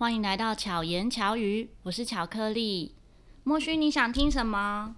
[0.00, 2.94] 欢迎来到巧言巧语，我是巧克力。
[3.42, 4.94] 莫须，你想听什么？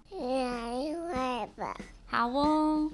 [2.04, 2.90] 好哦。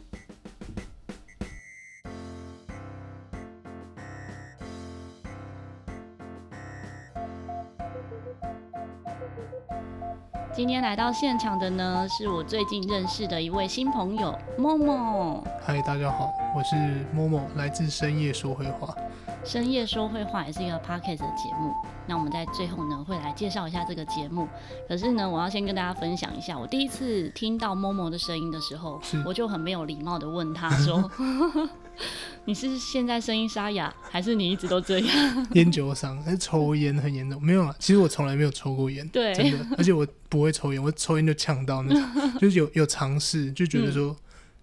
[10.54, 15.42] 今天来到现场的呢，是我最近认识的一位新朋友，Momo。
[15.60, 16.77] 嗨，大家好，我是
[17.12, 18.96] Momo，来自深夜说会话。
[19.47, 21.73] 深夜说会话也是一个 podcast 的节目。
[22.09, 24.48] 那我们在最后呢，会来介绍一下这个节目。
[24.89, 31.09] 可是呢，我要先跟大家分享一下，我第一次听到 Momo 的声音的时候，我就很没有礼貌的问他说：
[32.45, 37.41] “你是现在声音沙哑，还是你一直都这样？”烟酒嗓，还是抽烟很严重？
[37.41, 44.09] 没有啊，其实我从来没有抽过烟，对，真的，而且我不会抽烟，我抽烟就呛到那种，就是有有尝试，就觉得说。
[44.09, 44.17] 嗯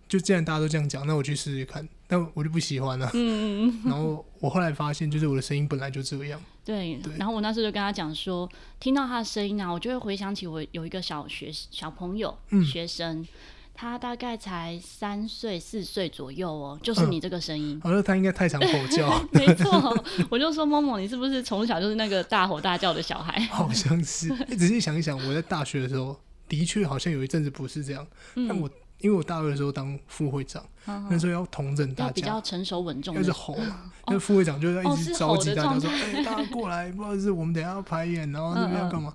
[0.05, 1.87] 就既然大家都这样讲，那我去试试看。
[2.13, 3.09] 但我就不喜欢了。
[3.15, 3.81] 嗯嗯。
[3.89, 6.39] 然后我后来发现，就是我的声音本来就这样。
[6.63, 6.95] 对。
[6.97, 7.11] 对。
[7.17, 8.47] 然后我那时候就跟他讲说，
[8.79, 13.25] 听到他的声音啊，我就会回想起我有一个小学小朋友，嗯、学生，
[13.73, 17.81] 他大概才三岁四岁左右哦，就是你这个声音。
[17.83, 19.19] 好、嗯、像他应该太常吼叫。
[19.33, 23.39] 没错，我就说某某，你是不是从小就是那个大吼大叫的小孩？
[23.49, 24.29] 好像是。
[24.55, 26.15] 仔细想一想，我在大学的时候，
[26.47, 28.05] 的确好像有一阵子不是这样。
[28.35, 28.69] 嗯、但我。
[29.03, 33.57] 因为我大二的时候当副会长，嗯、那时候要统整大家，比较成熟稳重，要是吼，
[34.07, 39.13] 那、哦、副会长就在一直召集大家说：“哎、欸，大家过来，不好意思，我们等下要排演，然后这边要干嘛？”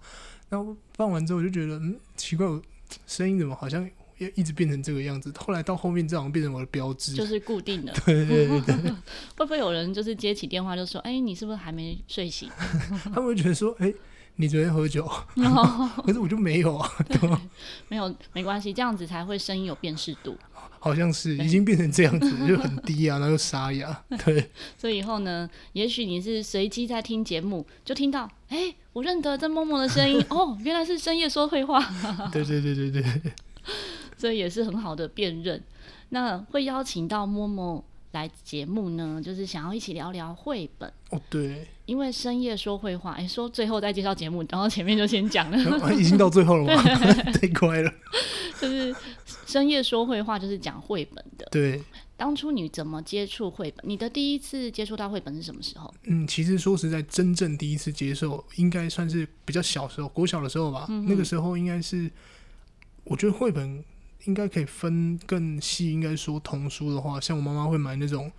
[0.50, 2.61] 然后放完之后，我就觉得，嗯，奇怪，我
[3.06, 5.33] 声音怎么好像也一直变成这个样子？
[5.39, 7.92] 后来到后面，这好像变成我的标志，就是固定的。
[8.05, 8.75] 对对对对。
[9.36, 12.50] 会不会有人就是接起电话就说：“哎、欸，你是不是还没睡醒？”
[13.05, 13.94] 他们会觉得说：“哎、欸。”
[14.41, 16.89] 你昨天喝酒，哦、 可是我就没有啊。
[17.08, 17.39] 对，对
[17.89, 20.36] 没有没关系，这样子才会声音有辨识度。
[20.81, 24.05] 好像是已经变成这样子，就很低啊， 然后又沙哑。
[24.25, 31.84] 对，所以以后呢，也许你是随机在听节目，就听到，哎、欸，我认得这 Momo 的声音， 哦，原来是深夜说废话。
[32.31, 33.33] 对对对对对，
[34.16, 35.60] 这也是很好的辨认。
[36.10, 37.82] 那会邀请到 Momo
[38.19, 40.93] 来节目呢，就是想要一起聊聊绘本。
[41.11, 41.67] 哦，对。
[41.87, 46.83] 因为深夜说绘画，哎、欸，说最后再介绍节目，然后前面就先讲了、啊， 已经到最后了吗？
[47.33, 47.91] 太快了。
[48.61, 48.95] 就是
[49.47, 51.49] 深夜说绘画，就是讲绘本的。
[51.51, 51.83] 对。
[52.17, 53.89] 当初你怎么接触绘本？
[53.89, 55.95] 你的第一次接触到绘本是什么时候？
[56.03, 60.87] 嗯，其实说实在，真正第一次接受，应该算是比较小时候，国小的时候吧。
[60.89, 62.11] 嗯、那个时候应该是，
[63.05, 63.85] 我觉得绘本
[64.25, 68.31] 应该可以分更细，应该说童书的话，像我妈妈会买那种。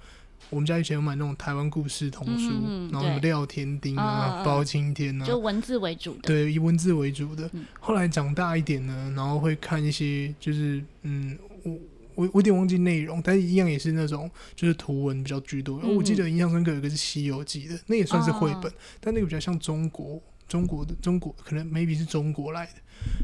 [0.49, 6.21] 我们家以前有买那种台湾故事童书，嗯、然后什么廖天丁啊、包青天啊，就文字为主的。
[6.21, 7.47] 对，以文字为主的。
[7.53, 11.73] 嗯、后来长大一点呢，然后会看一些，就是嗯，我
[12.15, 15.79] 我我有点忘记内容，但是一样也是那种，就是图文比较居多。
[15.83, 22.73] 嗯、我记得印象深刻有一个是《西游记》的，那也算是绘本，哦、但那个比较像中国中国的中国，可能 maybe 是中国来的。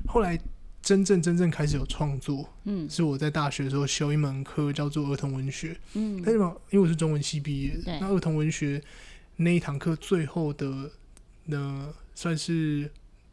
[0.05, 0.37] 后来。
[0.85, 8.79] 真正真正开始有创作，嗯，是我在大学的时候修一门课叫做儿童文学，嗯，但是嘛，因为我是中文系毕业的，那儿童文学
[9.37, 10.91] 那一堂课最后的
[11.45, 12.87] 那算是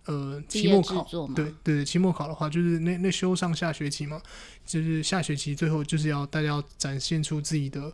[0.06, 4.22] 呃期末考，对对对，期末考的话就是那那修上下学期嘛，
[4.64, 7.92] 就是下学期最后就是要大家要展现出自己的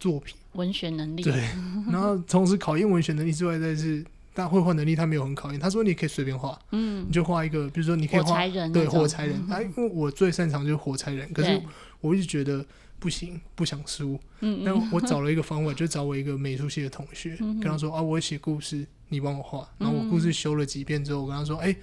[0.00, 1.32] 作品，文学能力，对，
[1.92, 4.02] 然后同时考验文学能力之外，再是。
[4.38, 8.38] 但绘画能力他没有很考验，他说你可以随便画，嗯，你就画一个，比如说你可以画
[8.72, 11.60] 对火柴人，哎，因为我最擅长就是火柴人，可是
[12.00, 12.64] 我一直觉得
[13.00, 21.74] 不行，不想输，嗯，但我找了一个方法，就找我一个美术系的同学，跟他说啊，我写故事，你帮我画，然后我故事修了几遍之后，我跟他说，哎，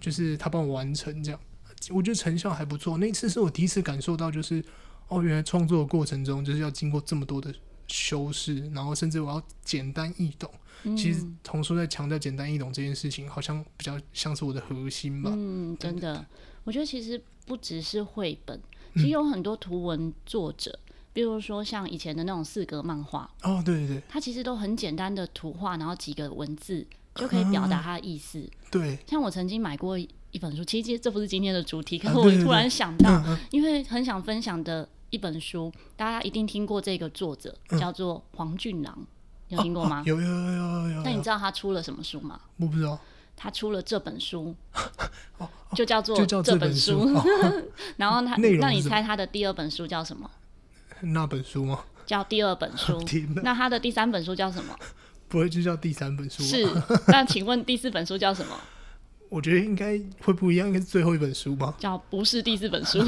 [0.00, 1.38] 就是他帮我完成这样，
[1.90, 2.96] 我觉得成效还不错。
[2.96, 4.64] 那次是我第一次感受到，就是
[5.08, 7.54] 哦，原来创作的过程中就是要经过这么多的
[7.88, 10.50] 修饰，然后甚至我要简单易懂。
[10.96, 15.30] 其实童书在强调简单易懂这件事情，好像比较像是我的核心吧。
[15.34, 16.24] 嗯，真的，
[16.64, 18.60] 我觉得其实不只是绘本，
[18.94, 23.30] 其实有很多图文作者，嗯、比如说像以前的那种四格漫画。
[23.42, 28.38] 哦，对对对，它其实都很简单的图画，然后几个文字就可以表达它的意思。
[28.38, 39.06] 嗯、对，像我曾经买过一本书，其实这不是今天的主题，可是我突然想到，啊、对对对，因为很想分享的一本书，大家一定听过这个作者，嗯、叫做黄俊郎。
[39.50, 40.02] 有听过吗？
[40.06, 41.02] 有有有有有。
[41.02, 42.40] 那你知道他出了什么书吗？
[42.56, 42.98] 我不知道。
[43.36, 44.54] 他出了这本书，
[45.74, 47.08] 就叫做这本书。
[47.96, 50.30] 然后他，那你猜他的第二本书叫什么？
[51.00, 51.80] 那本书吗？
[52.04, 53.02] 叫第二本书。
[53.42, 54.76] 那他的第三本书叫什么？
[55.28, 56.42] 不会就叫第三本书？
[56.42, 56.68] 是。
[57.08, 58.54] 那请问第四本书叫什么？
[59.30, 61.74] 我觉得应该会不一样，应该是最后一本书吧？
[61.78, 62.98] 叫不是第四本书。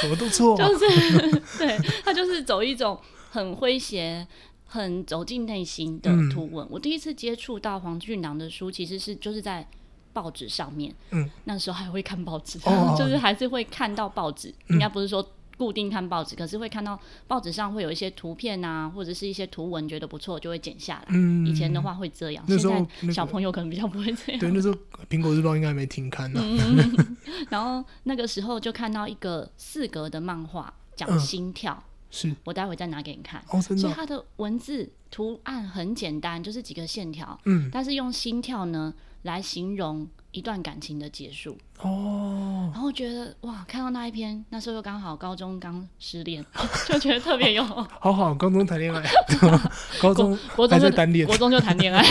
[0.00, 0.56] 怎么都错？
[0.56, 2.98] 就是对他就是走一种
[3.30, 4.26] 很诙谐。
[4.68, 6.64] 很走进内心的图文。
[6.66, 9.66] 嗯、我第一次接触到黄俊郎的书，其实是就是在
[10.12, 10.94] 报纸上面。
[11.10, 15.28] 嗯，那时候还会看报纸，哦、 就是还是会看到报纸，嗯、应该不是说。
[15.58, 21.06] 固定看报纸，可是会看到报纸上会有一些图片啊，或者是一些图文，觉得不错就会剪下来。
[21.08, 24.38] 嗯，以前的话会这样，那时候现在小朋友可能比较不会这样。
[24.38, 24.74] 对，那时候
[25.10, 26.40] 《苹果日报》应该还没停刊呢。
[26.40, 27.16] 嗯、
[27.50, 31.82] 然后那个时候就看到一个四格的漫画，讲心跳。
[32.08, 33.40] 嗯、是，我待会再拿给你看。
[33.48, 33.82] 哦，真的。
[33.82, 37.38] 其实它的文字图案很简单，就是几个线条。
[37.44, 37.68] 嗯。
[37.72, 40.08] 但是用心跳呢来形容。
[40.30, 46.44] 一段感情的结束哦，然后觉得哇，看到那一篇，那时候又刚好高中刚失恋，
[46.86, 49.02] 就觉得特别有 好好高中谈恋爱，
[50.02, 52.04] 高中国中就单恋，国中就谈恋爱，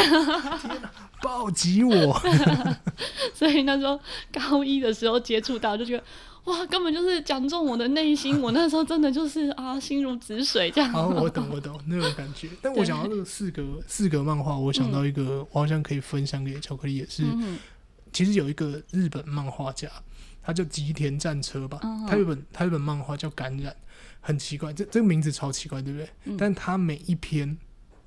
[1.22, 2.20] 暴击我，
[3.36, 3.98] 所以那时候
[4.34, 6.04] 高一的时候接触到，就觉得
[6.48, 10.90] 哇，根本就是讲中我的内心， 我那时候真的就是啊，心如止水这样。
[10.92, 12.50] 好，我懂我懂那种感觉。
[12.62, 17.24] 但我想到这个四格四格漫画，我想到一个，我好像可以分享给巧克力，也是。
[18.14, 19.90] 其实有一个日本漫画家，
[20.42, 21.80] 他叫吉田战车吧。
[22.08, 23.72] 他有本他有本漫画叫《感染》，
[24.22, 26.10] 很奇怪，这这个名字超奇怪，对不对？
[26.24, 27.58] 嗯、但他每一篇，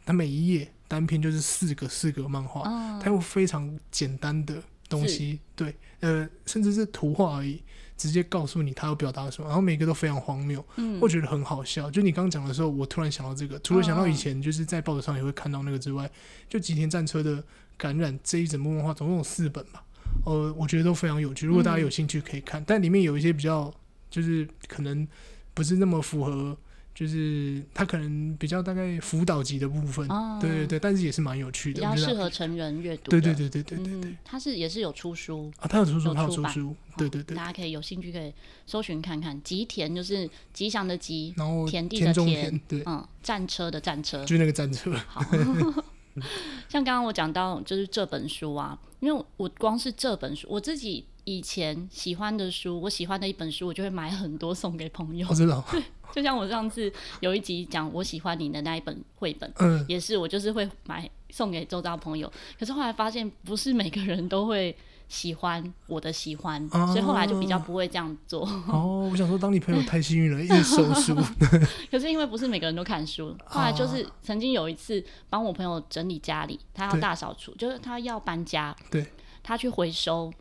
[0.06, 2.62] 他每一页单篇就是四个四个漫画，
[2.98, 7.62] 他用非常简单的东西，对，呃，甚至是图画而已，
[8.00, 11.90] 直接告诉你他要表达什么，然后每个都非常荒谬，嗯、我觉得很好笑。
[11.90, 16.10] 就你刚刚讲的时候，我突然想到这个，除了想到以前就是在报纸上也会看到那个之外，
[16.48, 17.36] 就吉田战车的
[17.76, 19.84] 《感染》这一整部漫画，总共有四本吧。
[20.24, 21.46] 呃，我觉得都非常有趣。
[21.46, 23.70] 如果大家有兴趣可以看，嗯、但里面有一些比较，
[24.08, 25.06] 就是可能
[25.52, 26.56] 不是那么符合，
[27.00, 30.06] 就是他可能比较大概辅导级的部分。
[30.10, 33.10] 哦、对对对，但是也是蛮有趣的，比较适合成人阅读。
[33.10, 36.76] 对对对对对对对，它、嗯、是也是有出书啊，他有出书，他有出书。
[36.98, 38.30] 对对对，大家可以有兴趣可以
[38.66, 39.42] 搜寻看看。
[39.42, 44.92] 吉田就是吉祥的吉，然后田地的田，田对，嗯，战车的战车，就是那个战车。
[45.06, 45.24] 好。
[46.68, 55.26] 像刚刚我讲到，就是这本书啊，因为我光是这本书，我自己以前喜欢的书，我喜欢的一本书，我就会买很多送给朋友。
[55.28, 55.64] 我知道，
[56.12, 62.30] 就像我上次有一集讲我喜欢你的那一本绘本，嗯，也是我就是会买送给周遭朋友。
[62.58, 64.76] 可是后来发现，不是每个人都会。
[65.10, 68.48] 喜欢我的喜欢，啊、所以后来就比较不会这样做。
[68.70, 71.16] 哦，我想说，当你朋友太幸运了，一直收书。
[71.90, 79.04] 可是因为不是每个人都看书，后来就是曾经有一次帮我朋友整理家里，他要大扫除，就是他要搬家，对，
[79.42, 80.32] 他去回收，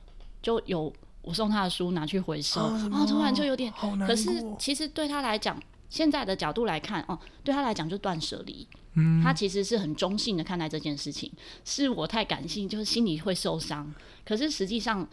[0.41, 0.91] 就有
[1.21, 3.71] 我送他的书拿去回收，然后、啊、突然就有点，
[4.07, 8.68] 可是其实对他来讲，现在的角度来看，哦，对他来讲就断舍离。
[8.95, 11.31] 嗯，他其实是很中性的看待这件事情，
[11.63, 13.94] 是我太感性，就是心里会受伤。
[14.25, 15.07] 可是实际上，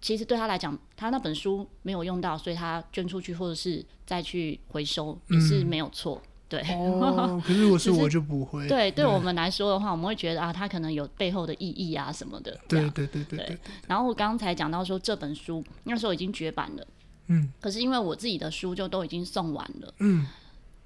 [0.00, 6.22] 其实对他来讲，他那本书没有用到，所以他捐出去或者是再去回收也是没有错。
[6.24, 8.66] 嗯、对，哦， 可是如果是我就不会。
[8.66, 12.58] 对，对，对我们来说的话，我们会觉得啊，它可能有背后的意义啊什么的。
[12.66, 13.58] 对对对对。
[13.86, 16.86] 然后我刚才讲到说这本书那时候已经绝版了，
[17.26, 20.26] 嗯，可是因为我自己的书就都已经送完了，嗯。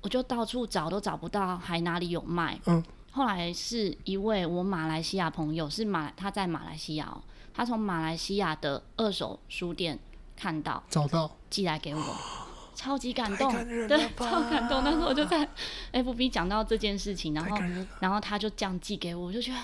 [0.01, 2.59] 我就到处找都找不到，还哪里有卖？
[2.67, 2.83] 嗯，
[3.13, 7.17] 后来是一位我马来西亚朋友，是马他在马来西亚，
[7.55, 9.97] 他从马来西亚的二手书店
[10.35, 12.01] 看到，找到寄来给我，
[12.83, 13.53] 超级感动，
[13.87, 14.83] 对，超感动。
[14.83, 15.49] 那时候我就在
[15.93, 17.57] FB 讲到这件事情，然后
[18.01, 19.59] 然后他就这样寄给我，我就觉得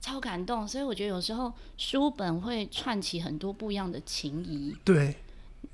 [0.00, 0.66] 超感动。
[0.66, 4.76] 所以我觉得有时候书本会串起很多不一样的情谊。
[4.84, 5.14] 对。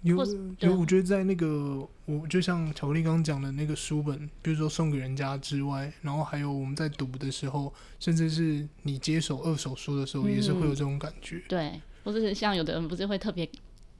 [0.02, 0.16] 有
[0.60, 11.36] 有，我觉得在那个，我就像巧克力刚刚讲的那个书本，比如说送给人家之外，然后还有我们在读的时候，甚至是你接手二手书的时候，也是会有这种感觉。
[11.36, 13.46] 嗯、对，或者是像有的人不是会特别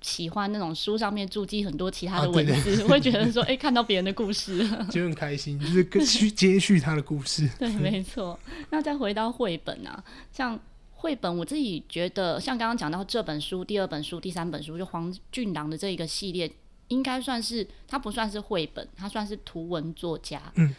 [0.00, 7.49] 喜欢那种书上面注记很多其他的文字，啊、对对对，会觉得说，哎、欸，看到别人的故事 就很开心，就是跟续接续他的故事。
[7.59, 8.38] 对，没错。
[8.71, 10.02] 那再回到绘本啊，
[10.33, 10.59] 像。
[11.02, 16.52] 绘本我自己觉得，像刚刚讲到这本书、第二本书、第三本书，就黄俊朗的这一个系列，
[16.88, 20.52] 应该算是他不算是绘本，他算是图文作家。
[20.57, 20.75] 嗯。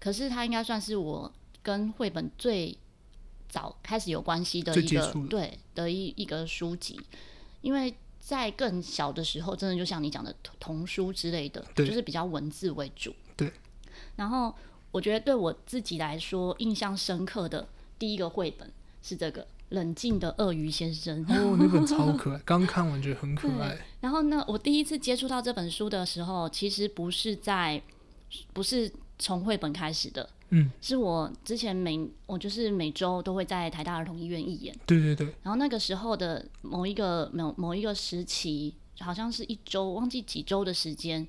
[0.00, 1.30] 可是他应该算是我
[1.62, 2.74] 跟绘本最
[3.46, 6.98] 早开始有关系的一个对的一一个书籍，
[7.60, 13.14] 因为在更小的时候，真的就像你讲的童书之类的，就是比较文字为主。
[13.36, 13.52] 对。
[14.16, 14.54] 然后
[14.90, 18.70] 我觉得对我自己来说，印象深刻的第一个绘本。
[19.04, 23.76] 是这个冷静的鳄鱼先生哦，那本超可爱，刚看完觉得很可爱。
[24.00, 27.82] 然后呢，我第一次接触到这本书的时候，其实不是在，
[28.52, 28.88] 不是
[29.18, 35.26] 从绘本开始的，嗯，是我之前每我就是每周都会在台大儿童医院义演，对对对。
[35.42, 41.26] 然后那个时候的某一个某某一个时期，好像是一周，忘记几周的时间，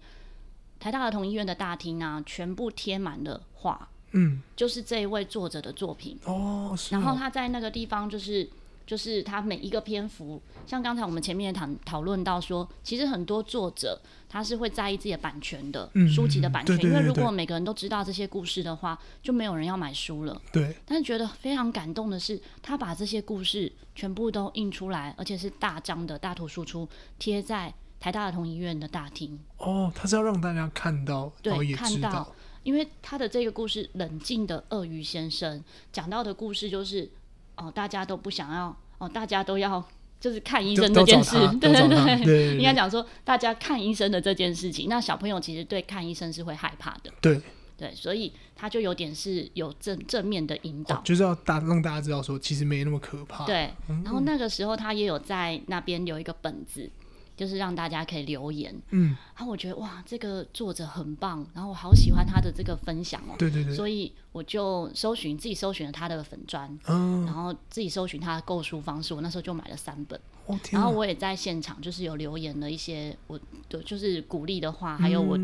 [0.79, 3.89] 台大儿童医院的大厅啊，全部贴满了画。
[4.11, 6.77] 嗯，就是这一位作者的作品哦。
[6.89, 8.49] 然后他在那个地方就是。
[8.85, 20.41] 就是他每一个篇幅，像刚才我们前面谈讨论到说，其实很多作者他是会在意自己的版权的，嗯、书籍的版权，对对对对，因为如果每个人都知道这些故事的话，就没有人要买书了。
[20.51, 20.75] 对。
[20.85, 26.87] 但是觉得非常感动的是，他把这些故事全部都印出来，而且是大张的大图输出，
[27.17, 29.39] 贴在台大儿童医院的大厅。
[29.59, 35.59] 哦，他是要让大家看到，对，看到，因为他的这个故事《冷静的鳄鱼先生》
[35.91, 37.09] 讲到的故事就是。
[37.55, 39.83] 哦，大家都不想要哦，大家都要
[40.19, 47.41] 就是看医生这件事， 对对对，应该讲说大家看医生的这件事情，那小朋友其实对看医生是会害怕的，对
[47.77, 56.89] 对，所以他就有点是有正正面的引导，哦，就是要大让大家知道说其实没那么可怕，对，然后那个时候他也有在那边留一个本子。
[57.35, 75.37] 就是让大家可以留言，嗯，然后我觉得哇，这个作者很棒，然后我好喜欢他的这个分享哦，对对对，所以我就搜寻自己搜寻了他的粉砖，嗯，然后自己搜寻他的购书方式，我那时候就买了三本，哦，然后我也在现场就是有留言了一些我的就是鼓励的话，还有我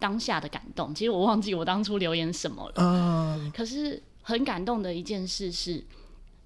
[0.00, 5.84] 当下的感动，其实我忘记我当初留言什么了，嗯，可是很感动的一件事是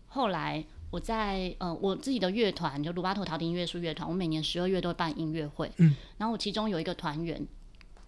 [0.08, 0.64] 后来。
[0.90, 5.70] 我在呃，我自己的乐团就鲁巴托陶笛音乐术乐团，我每年十二月都会办音乐会。
[5.76, 7.46] 嗯，然后我其中有一个团员，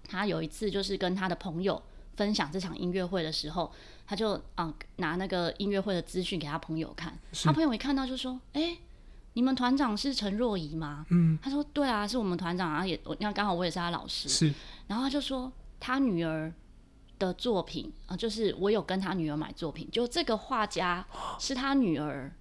[0.08, 1.80] 他有一次就是跟他的朋友
[2.16, 3.72] 分享这场音乐会的时候，
[4.04, 8.78] 他就啊、呃、拿那个音乐会的资讯给他朋友看，他朋友一看到就说：“哎、欸，
[9.34, 14.52] 你们团长是陈若仪吗？”嗯，他说：“对啊，是我们团长啊，也那刚好我也是他老师。”是，
[14.88, 16.52] 然后他就说他女儿
[17.20, 21.06] 的作品啊、呃，就是我有跟他女儿买作品，就这个画家
[21.38, 22.32] 是他女儿。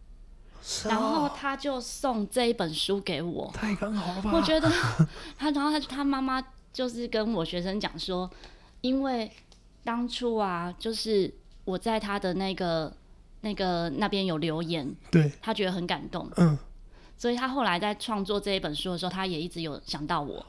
[0.86, 4.32] 然后他就送这一本书给我，太刚好了吧？
[4.34, 4.70] 我觉得
[5.38, 6.41] 他，然后他他妈妈
[6.72, 8.30] 就是跟我学生讲说，
[8.82, 9.32] 因为
[9.84, 11.34] 当初啊，就是
[11.65, 12.94] 我在他的那个
[13.41, 16.58] 那个那边有留言，对，他觉得很感动，嗯，
[17.18, 20.46] 所以他后来在创作这一本书的时候，他也一直有想到我，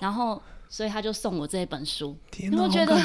[0.00, 0.40] 然后。
[0.72, 2.96] 所以他就送我这一本书，天哪，我觉得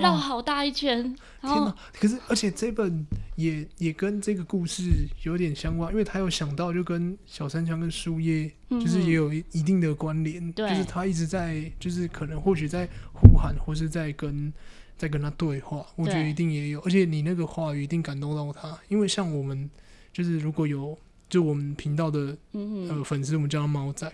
[0.00, 1.02] 绕好大一圈。
[1.40, 1.74] 天哪！
[1.94, 3.04] 可是而且这本
[3.34, 4.84] 也也跟这个故事
[5.24, 10.40] 有点相关，因为他有想到就跟小山枪跟树叶，就是也有一定的关联。
[10.46, 14.52] 嗯，就是他一直在，就是可能或许在呼喊，或是在跟
[14.96, 15.84] 在跟他对话。
[15.96, 19.68] 我觉得一定也有，而且你那个话语一定感动到他，因为像我们
[20.12, 20.96] 就是如果有
[21.28, 24.08] 就我们频道的呃粉丝，我们叫他猫仔。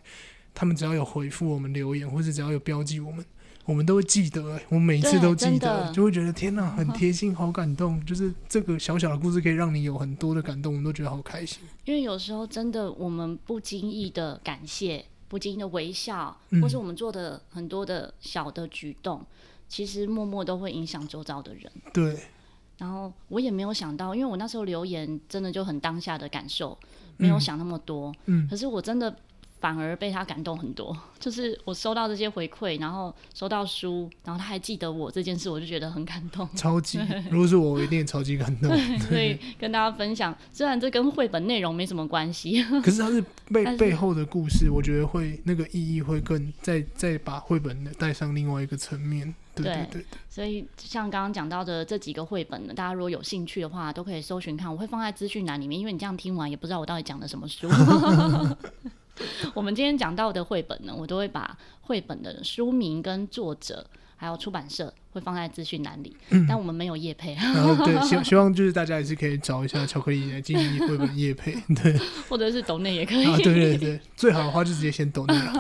[0.58, 3.24] 他们只要有回复我们留言，或者只要有标记我们，
[3.64, 4.60] 我们都会记得。
[4.68, 8.04] 我们每次都记得，就会觉得天哪，很贴心，好感动。
[8.04, 11.60] 就是这个小小的故事可以让你有很多的感动，我们都觉得好开心。
[11.84, 19.26] 因为有时候真的，我们不经意的感谢，不经意的微笑，或是我们做的很多的小的举动，嗯、
[19.68, 21.70] 其实默默都会影响周遭的人。
[21.94, 22.18] 对。
[22.78, 26.76] 然后我也没有想到，因为我那时候留言真的就很当下的感受，
[27.16, 28.12] 没有想那么多。
[28.26, 28.48] 嗯。
[28.50, 29.14] 可是我真的。
[29.60, 36.48] 反而被他感动很多，就是我收到这些回馈，然后收到书，然后他还记得我这件事，我就觉得很感动。
[36.54, 37.00] 超级，
[37.30, 38.70] 如果是我，我一定也超级感动。
[39.08, 43.24] 所以跟大家分享，虽然这跟绘本内容没什么关系， 可是它是
[43.76, 49.34] 背后的故事，我觉得会那个意义会更再再把绘本带上另外一个层面。
[49.54, 50.04] 对对对，对，对。
[50.30, 57.68] 所以像刚刚讲到的这几个绘本呢，大家如果有兴趣的话，都可以搜寻看，我会放在资讯栏里面，因为你这样听完也不知道我到底讲的什么书。
[59.54, 67.34] 我们今天讲到的绘本呢，我都会把绘本的书名跟作者还有出版社会放在资讯栏里，嗯，但我们没有业配。
[67.34, 71.96] 然 后对，希希望就是大家也是可以找一下巧克力来进行绘本业配， 对，
[72.28, 73.24] 或者是抖内也可以。
[73.24, 75.52] 啊，对对对，最好的话就直接先抖内了。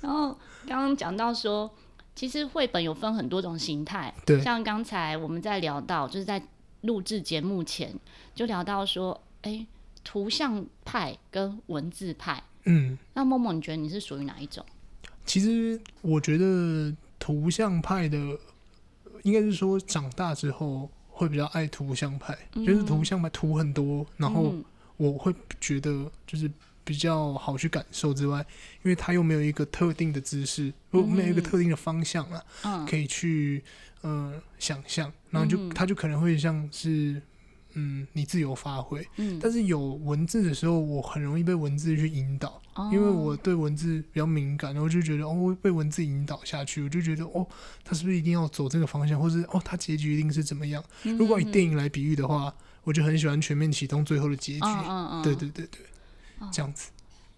[0.00, 1.70] 然后刚刚讲到说，
[2.14, 6.42] 其实绘本有分很多种形态，对，像刚才我们在聊到，就是在
[6.82, 7.94] 录制节目前
[8.34, 9.66] 就聊到说，哎。
[10.02, 14.64] 图像派跟文字派，嗯，那默默，你觉得你是属于哪一种？
[15.26, 18.18] 其实我觉得图像派的，
[19.22, 24.54] 应该是说长大之后会比较爱图像派，嗯、就是图像派图很多，然后
[24.96, 26.50] 我会觉得就是
[26.82, 28.44] 比较好去感受之外，
[28.82, 33.62] 因为它又没有一个特定的姿势，没有一个特定的方向啊，嗯、可以去
[34.00, 37.22] 呃想象，然后就它就可能会像是。
[37.74, 39.06] 嗯，你自由发挥。
[39.16, 47.46] 嗯，但是有文字的时候，我很容易被文字去引导，哦、因为我对文字比较敏感，然后就觉得哦，被文字引导下去，我就觉得哦，
[47.84, 50.82] 他是不是一定要走这个方向，或是哦，他结局一定是怎么样？
[51.04, 54.60] 嗯、如果以电影来比喻的话，我就很喜欢全面启动最后的结局。
[54.64, 55.80] 嗯嗯嗯，对对对对，
[56.38, 56.90] 哦、这样子。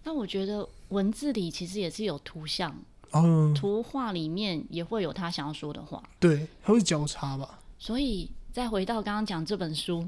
[0.05, 2.75] 那我觉得文字里其实也是有图像，
[3.11, 6.03] 嗯，图画里面也会有他想要说的话。
[6.19, 7.59] 对，它会交叉吧。
[7.77, 10.07] 所以再回到刚刚讲这本书，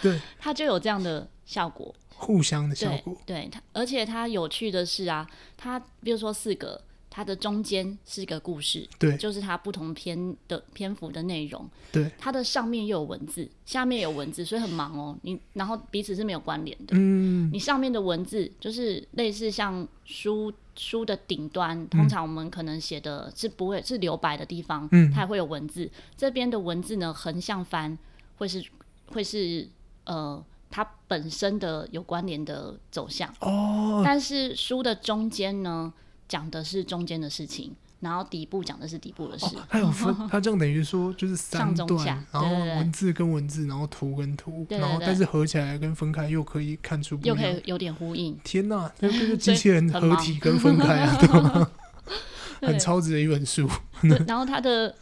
[0.00, 3.14] 对， 它就有这样的效果，互相的效果。
[3.26, 6.80] 对它，而且它有趣的是啊，它比如说四个。
[7.18, 15.18] 它的中间是一个故事，对，就是它不同篇的篇幅的内容，对，它的上面又有文字，下面有文字，所以很忙哦。
[15.22, 25.90] 你然后彼此是没有关联的，嗯，你上面的文字就是类似像书书的顶端，通常我们可能写的是不会是留白的地方，嗯，它也会有文字。
[26.16, 27.98] 这边的文字呢，横向翻
[28.36, 28.64] 会是
[29.08, 29.68] 会是
[30.04, 33.28] 呃它本身的有关联的走向。
[33.40, 35.92] 哦，但是书的中间呢，
[36.28, 39.46] 讲的是中间的事情，然后底部讲的是底部的事。
[39.56, 48.38] 哦、它有 分，它这样等于说就是三段，上中下，然后文字跟文字，然后图跟图，对对对，然后但是合起来跟分开又可以看出不一样，又可以有点呼应。
[48.44, 51.70] 天哪， 这个机器人合体跟分开啊，对吗？
[52.60, 53.68] 很超值的一本书。
[54.26, 54.94] 然后它的。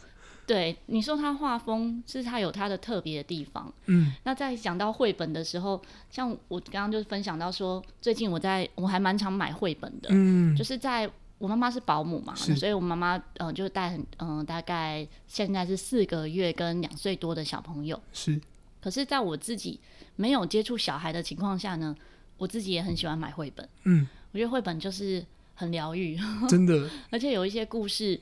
[0.47, 3.71] 对，你说他画风是他有他的特别的地方。
[3.87, 10.07] 嗯，那在讲到绘本的时候，像我刚刚就分享到说，最近我在我还蛮常买绘本的。
[10.09, 18.01] 嗯，就是在我妈妈是保姆嘛，所以我妈妈嗯就带很嗯、呃、大概现在是四个月跟两岁多的小朋友。
[18.13, 18.39] 是，
[18.81, 19.77] 可是在我自己
[20.15, 21.93] 没有接触小孩的情况下呢，
[22.37, 23.67] 我自己也很喜欢买绘本。
[23.83, 25.25] 嗯，我觉得绘本就是
[25.55, 28.17] 很疗愈， 真的，而且有一些故事。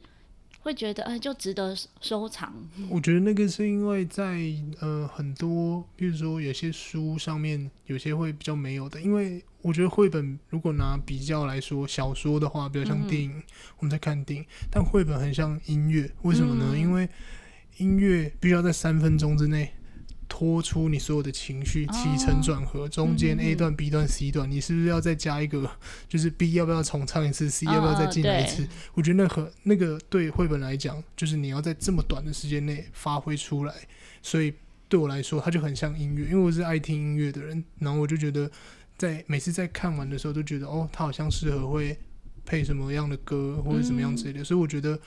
[0.65, 2.51] 会觉得哎，就值得收藏。
[2.89, 8.99] 我觉得那个是因为在呃很多，比如说有些书上面有些会比较没有的。
[8.99, 13.43] 因为我觉得绘本如果拿比较来说，小说的话比较像电影，嗯、
[13.77, 16.09] 我们在看电影，但绘本很像音乐。
[16.23, 16.71] 为什么呢？
[16.71, 17.07] 嗯、因为
[17.77, 19.71] 音乐必须要在三分钟之内。
[20.27, 25.69] 拖出你所有的情绪，起承转合，中间 A 段、B 段、C 段，你是不是要再加一个？
[26.07, 28.67] 就是 B 要不要重唱一次？C 要不要再进来一次？
[28.93, 33.73] 我觉得那和那个对绘本来讲，就是你要在这么短的时间内发挥出来，
[34.21, 34.53] 所以
[34.87, 38.49] 对我来说，它就很像音乐，因为我是爱听音乐的人，然后我就觉得，
[38.97, 41.97] 在每次在看完的时候，都觉得哦，它好像适合会
[42.45, 44.99] 配什么样的歌，或者什么样之类的，所以我觉得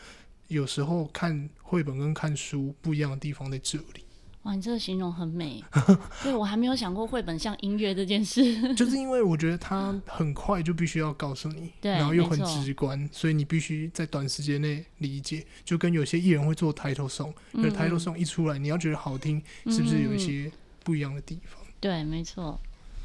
[0.49, 4.05] 有时候看绘本跟看书不一样的地方在这里。
[4.49, 5.63] 哇，你这个形容很美，
[6.25, 8.41] 对，我还没有想过绘本像音乐这件事。
[8.75, 15.45] 就是因为我觉得它很快就必须要告诉你， 对，然后又很直观，所以你必须在短时间内理解。
[15.67, 20.51] 就跟有些艺人会做 title song，可是 title song 一出来，你要觉得好听，是不是有一些
[20.83, 21.63] 不一样的地方？
[21.79, 22.59] 对，没错。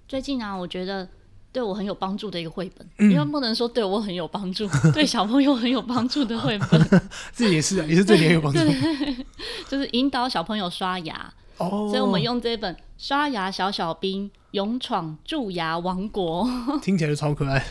[0.08, 1.10] 最近啊，我觉得。
[1.54, 8.60] 对我很有帮助的一个绘本，嗯、因为不能说对我很有帮助，对小朋友很有帮助的绘本， 这也是啊，也是对你很有帮助。
[9.70, 16.44] 就是引导小朋友刷牙，哦，所以我们用这本《刷牙小小兵勇闯蛀牙王国》，
[16.82, 17.64] 听起来就超可爱。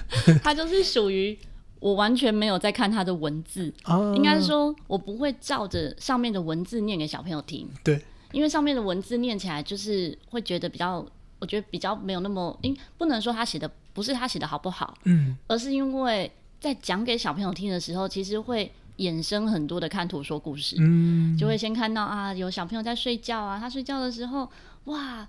[0.44, 1.36] 它就是属于
[1.80, 11.04] 我完全没有在看它的文字，哦、应该说我不会照着上面的文字念给小朋友听，对，因为上面的文字念起来就是会觉得比较。
[11.42, 24.48] 我觉得比较没有那么，因不能说他写的不是他写的好不好，嗯，而是因为在讲给小朋友听的时候，其实会衍生很多的看图说故事，嗯，就会先看到啊，有小朋友在睡觉啊，他睡觉的时候，
[24.84, 25.26] 哇，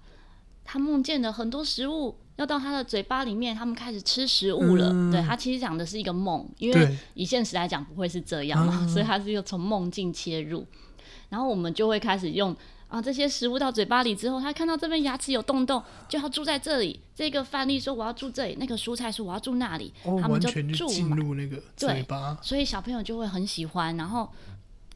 [0.64, 10.64] 他梦见了很多食物要到他的嘴巴里面，他们开始吃食物了，嗯、对，他其实讲的是一个梦，因为以现实来讲不会是这样嘛，所以他是又从梦境切入，
[11.30, 12.56] 然后我们就会开始用。
[12.94, 17.00] 啊，这些食物到嘴巴里之后，他看到这边牙齿有洞洞，就要住在这里。
[17.16, 22.36] 这个范例说我要住这里，那个蔬菜说我要住那里，哦、他们就住进入那个嘴巴。
[22.36, 23.98] 对，所以小朋友就会很喜欢。
[23.98, 24.30] 然后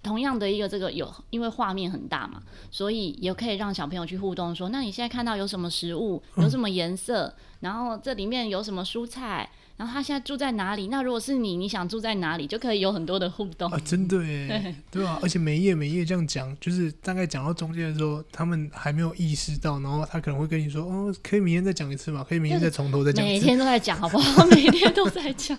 [0.04, 9.50] 同样的一个这个有，因为画面很大嘛，所以也可以让小朋友去互动说，说那你现在看到有什么食物，有什么颜色，嗯、然后这里面有什么蔬菜。
[9.78, 10.88] 然后他现在住在哪里？
[10.88, 12.48] 那如果是你，你想住在哪里？
[12.48, 13.80] 就可以有很多的互动啊！
[13.86, 22.26] 真的耶，对， 对啊，而且每一页每一页这样讲，就是大概讲到中间的时候，他们还没有意识到，然后他可能会跟你说：“哦，可以明天再讲一次嘛？
[22.28, 24.44] 可以明天再从头再讲一次。”每天都在讲，好不好？
[24.50, 25.56] 每天都在讲，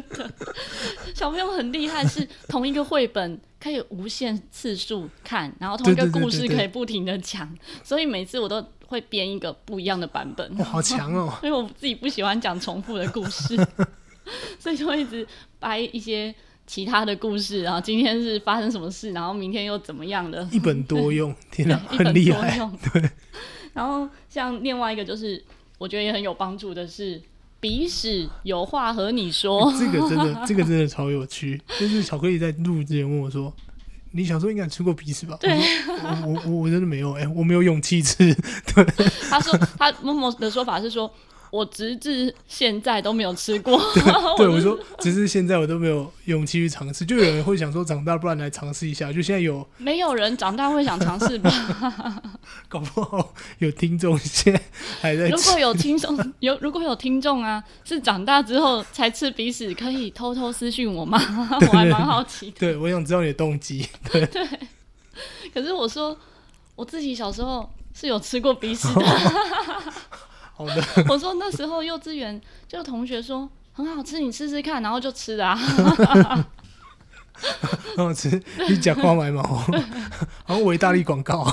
[0.00, 0.30] 真的。
[1.14, 7.48] 小朋友很厉害，是同一个绘本可以无限次数看，然后同一个故事可以不停的讲，
[7.84, 8.64] 所以每次我都。
[8.92, 11.32] 会编一个不一样的版本，哦、好强哦！
[11.42, 13.56] 因为我自己不喜欢讲重复的故事，
[14.58, 15.26] 所以就会一直
[15.58, 16.34] 掰一些
[16.66, 17.62] 其他的故事。
[17.62, 20.46] 然后今天是发生什么事，然后明天又怎么样的？
[20.52, 22.54] 一本多用， 天哪，很厉害。
[22.92, 23.10] 对。
[23.72, 25.42] 然后像另外一个就是，
[25.78, 27.18] 我觉得也很有帮助的是，
[27.62, 29.72] 鼻屎有话和你说。
[29.78, 31.62] 这个真的， 这个真的超有趣。
[31.80, 33.54] 就是巧克力在录之前问我说。
[34.14, 35.38] 你小时候应该吃过鼻屎吧？
[35.40, 35.50] 对，
[35.88, 38.16] 我我我我真的没有哎、欸，我没有勇气吃。
[38.74, 38.84] 对，
[39.30, 41.10] 他说他默默的说法是说，
[41.52, 43.78] 我直至现在都没有吃过。
[44.38, 47.04] 对，我说直至现在我都没有勇气去尝试。
[47.04, 49.12] 就有人会想说，长大不然来尝试一下。
[49.12, 51.52] 就现在有没有人长大会想尝试吧？
[52.70, 54.62] 搞不好有听众现在
[55.02, 55.28] 还在。
[55.28, 61.20] 如果有听众有如果有听众啊，是长大之后才吃鼻屎，可以偷偷私讯我吗？
[61.60, 62.56] 我还蛮好奇的。
[62.60, 63.86] 对，我想知道你的动机。
[64.10, 64.24] 对。
[64.24, 64.48] 对。
[65.52, 66.16] 可是我说
[66.74, 69.02] 我自己小时候是有吃过鼻屎的。
[70.66, 70.82] 好的。
[71.08, 75.54] 我说那时候幼稚园就同学说很好吃，你试试看，然后就吃的啊。
[77.96, 79.74] 很好吃，你假花买毛，好
[80.48, 81.44] 像维大利广告。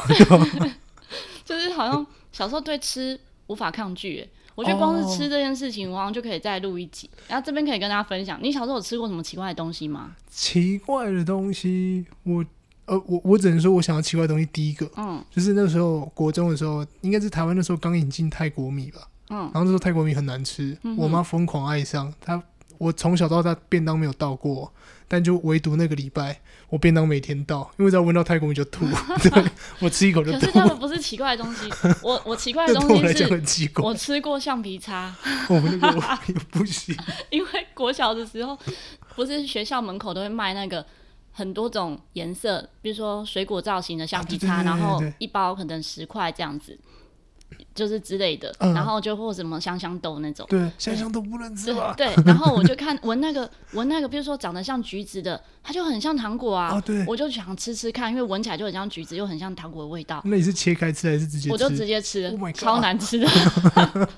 [1.44, 7.10] 就是好像小时候对吃无法抗拒，我觉得光是吃这件事情，我好像就可以再录一集。
[7.28, 10.16] 然后这边可以跟大家分享，你小时候有吃过什么奇怪的东西吗？
[10.30, 12.46] 奇怪的东西，我。
[12.90, 22.42] 呃，我我只能说，我想要奇怪的东西，第一个，嗯，就是那时候国中的时候，应该是台湾那时候刚引进泰国米吧，嗯，然后那时候泰国米很难吃，嗯、我妈疯狂爱上她，
[22.80, 24.74] 我从小到大便当没有倒过，
[25.08, 28.88] 但就唯独那个礼拜，我便当每天倒，因为只要闻到泰国米就吐，
[29.22, 29.46] 对，
[29.82, 30.40] 我吃一口就吐。
[30.40, 31.70] 可是他们不是奇怪的东西，
[32.02, 35.16] 我我奇怪的东西是，我来讲很奇怪，我吃过橡皮擦，
[35.48, 36.98] 我们那个也不行，
[37.30, 38.58] 因为国小的时候，
[39.16, 40.84] 不是学校门口都会卖那个。
[41.32, 46.78] 很多种颜色，比如说水果造型的橡皮擦，然后一包可能十块这样子，
[47.74, 50.46] 就是之类的，然后就或什么香香豆那种。
[50.50, 51.94] 对，香香豆不能吃吧？
[51.96, 56.80] 对，然后我就看闻那个 闻那个，比如说长得像橘子的，它就很像糖果啊。
[56.82, 60.22] 对，我就想吃吃看，因为闻起来就很像橘子，又很像糖果的味道。
[60.26, 61.52] 那你是切开吃还是直接吃？
[61.52, 63.28] 我就直接吃了，超难吃的。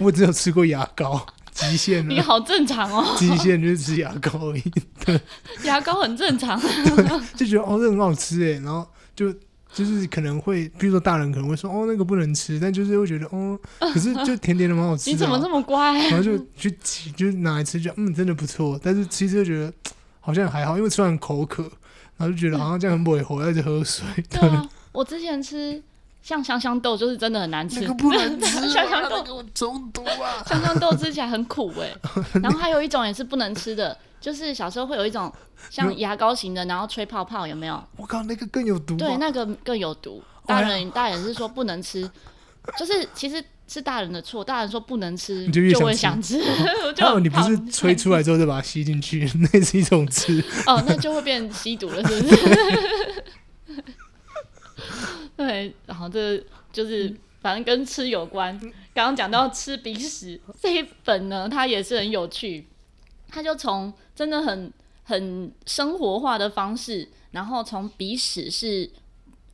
[0.00, 1.26] 我只有吃过牙膏。
[1.52, 3.14] 极限，你好正常哦。
[3.18, 4.62] 极限就是吃牙膏而已，
[5.04, 5.20] 对，
[5.64, 6.60] 牙膏很正常。
[7.36, 9.32] 就觉得哦，这很好吃哎，然后就
[9.72, 15.12] 就是可能会，比如说大人可能会说哦，那个不能吃，但就是会觉得哦， 可是就甜甜的蛮好吃的。
[15.12, 15.92] 你怎么这么乖？
[16.08, 18.80] 然后就去挤，就拿来吃，就嗯，真的不错。
[18.82, 19.72] 但是其实就觉得
[20.20, 21.62] 好像还好，因为吃完口渴，
[22.16, 24.04] 然后就觉得好像这样很不会活，一直喝水。
[24.30, 25.82] 对啊，我之前吃。
[26.22, 30.42] 像香香豆就是真的很难吃，不能吃， 香香豆给我中毒啊！
[30.46, 31.98] 香香豆吃起来很苦哎、欸，
[32.40, 35.30] 然后还有一种也是不能吃的，就是小时候会有一种
[35.68, 37.82] 像牙膏型的，然后吹泡泡，有没有？
[37.96, 38.96] 我靠，那个更有毒。
[38.96, 40.22] 对，那个更有毒。
[40.46, 42.08] 大人大人是说不能吃，
[42.76, 45.94] 就是其实是大人的错，大人说不能吃，你就越想吃。
[45.96, 46.42] 想吃
[47.02, 50.44] 哦，你不是吹出来之后再把它吸进去，那是一种吃。
[50.66, 53.21] 哦，那就会变吸毒了，是不是？
[55.36, 56.36] 对，然后这
[56.72, 58.58] 就是反正跟吃有关。
[58.94, 62.66] 刚刚讲到吃鼻屎这一本呢，它也是很有趣。
[63.28, 64.70] 它就从真的很
[65.04, 68.90] 很生活化的方式，然后从鼻屎是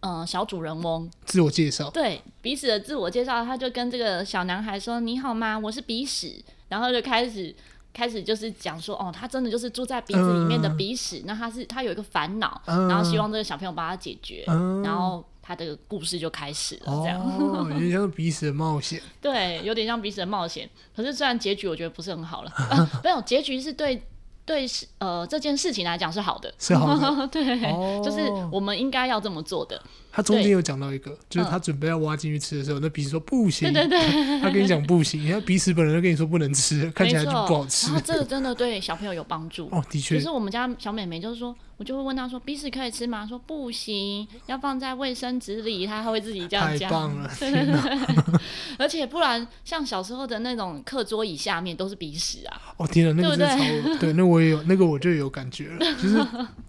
[0.00, 5.56] 呃小主人翁自我介绍，对鼻屎的自我介绍，他就跟这个小男孩说：“你好吗？
[5.56, 7.54] 我是鼻屎。”然后就开始
[7.94, 11.20] 开始就是讲说：“哦，他真的就是住在鼻子里面的鼻屎。
[11.20, 15.24] 嗯”那他是他有一个烦恼，嗯，然后希望这个小朋友帮他解决，嗯，然后。
[15.48, 19.00] 他的故事就开始了，这样哦，有点像彼此的冒险。
[19.18, 20.68] 对，有点像彼此的冒险。
[20.94, 24.02] 可是虽然结局我觉得不是很好了，啊， 没有结局是对。
[24.44, 29.78] 对，是呃，这件事情来讲是好的，是好的， 对，哦，就是我们应该要这么做的。
[30.18, 37.86] 他中间有讲到一个，就是他准备要挖进去吃的时候，那鼻屎说不行，对对对， 他跟你讲不行，人家鼻屎本人就跟你说不能吃，看起来就不好吃。
[37.86, 40.16] 然后这个真的对小朋友有帮助哦，的确。
[40.16, 43.24] 可是我们家小妹妹，就是说我就会问她说鼻屎可以吃吗？
[43.24, 46.90] 说不行，要放在卫生纸里，她会自己这样讲。
[46.90, 48.40] 太棒了，对对对，
[48.76, 52.74] 而且不然像小时候的那种课桌椅下面都是鼻屎啊。
[52.78, 56.18] 哦天哪，那个真的超对，那我也有，那个我就有感觉了，就是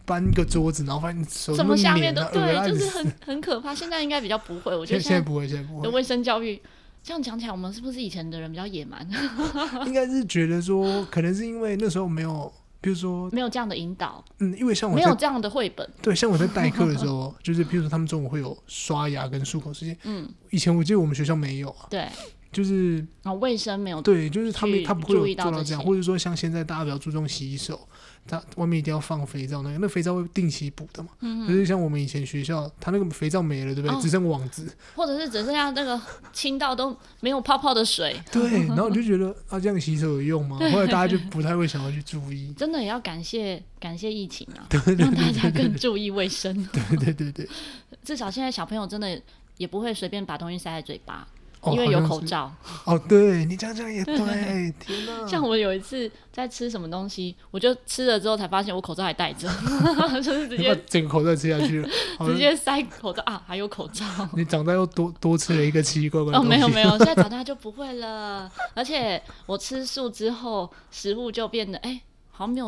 [0.05, 3.73] 搬一个桌子，然后发现手什么下面都对，就是很很可怕。
[3.73, 5.83] 现在应该比较不会，我觉得现在不会，现在不会。
[5.83, 6.59] 的卫生教育
[7.03, 9.07] 这样讲起来，我们是不是以前的人比较野蛮？
[9.87, 14.23] 应该是觉得说，可能是因为那时候没有，比如说没有这样的引导。
[14.39, 19.97] 嗯，因为像我没有这样的绘本，对，像我在代课的时候， 就是比如说他们中午会有刷牙跟漱口时间。
[20.03, 21.87] 嗯，以前我记得我们学校没有啊。
[21.89, 22.07] 对。
[22.51, 27.79] 就是啊，卫生没有对，就是他们他不会有做到这样，或者说像现在大家比较注重洗手，
[28.27, 31.09] 他外面一定要放肥皂那个，那肥皂会定期补的嘛。
[31.21, 33.95] 嗯，就是像我们以前学校，它那个肥皂没了，对不对？
[33.95, 35.99] 哦、只剩网子，或者是只剩下那个
[36.31, 38.15] 清到都没有泡泡的水。
[38.31, 40.57] 对， 然后你就觉得啊，这样洗手有用吗？
[40.71, 42.53] 后来大家就不太会想要去注意。
[42.57, 46.53] 真的也要感谢感谢疫情啊， 让大家更注意卫生。
[46.71, 47.49] 对对对对，
[48.03, 49.19] 至少现在小朋友真的
[49.57, 51.27] 也不会随便把东西塞在嘴巴。
[51.61, 52.49] 哦、因为有口罩。
[52.85, 54.15] 哦，对你这样讲也对，
[54.79, 55.27] 天哪！
[55.27, 59.49] 像我有一次在吃什么东西，我就吃了之后才发现我口罩还戴着，
[60.23, 61.89] 就是直接整个口罩吃下去了，
[62.25, 64.05] 直接塞口罩啊，还有口罩。
[64.35, 66.39] 你长大又多多吃了一个奇奇怪怪的。
[66.39, 68.49] 哦，没有没有，现在长大就不会了。
[68.73, 72.67] 而且我吃素之后，食物就变得哎、欸，好没有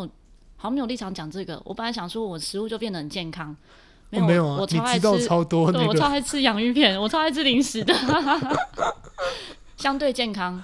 [0.58, 1.62] 好像没有立场讲这个。
[1.64, 3.56] 我本来想说我食物就变得很健康。
[4.12, 7.94] 没有，哦、没有啊，我超爱吃，超多、那个、对，我超爱吃洋芋片，我超爱吃零食的，
[9.78, 10.62] 相对健康，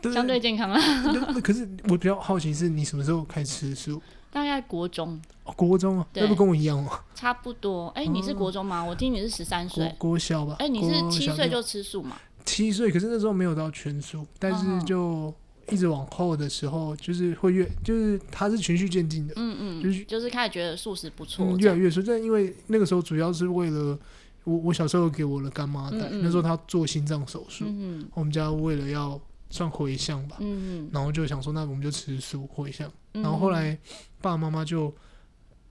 [0.00, 0.80] 對相对健康啊。
[1.42, 4.00] 可是我比较好奇，是你什么时候开始吃素？
[4.30, 5.20] 大概国中。
[5.44, 7.00] 哦，国中啊，那不跟我一样吗？
[7.16, 7.88] 差不多。
[7.96, 8.84] 哎、欸，你是国中吗？
[8.84, 9.92] 我听你是十三岁。
[9.98, 10.56] 国小吧。
[10.58, 12.16] 哎、欸，你是七岁就吃素嘛？
[12.44, 15.00] 七岁，可是那时候没有到全素，但是就。
[15.00, 15.34] 哦
[15.70, 22.02] 一直往后的时候，就是会越，就是它是循序渐进的，嗯嗯，就是就是开始觉得素食不错、嗯，越来越素。
[22.02, 23.98] 但因为那个时候主要是为了
[24.44, 32.90] 我，我小时候给我的干妈带，嗯嗯那时候她做心脏手术，嗯嗯我们家为了要算回向吧，嗯嗯然后就想说，那我们就吃素回向。
[33.12, 33.76] 然后后来
[34.20, 34.88] 爸爸妈妈就，